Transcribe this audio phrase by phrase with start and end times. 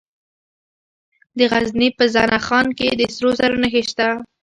[1.37, 4.07] د غزني په زنه خان کې د سرو زرو نښې شته.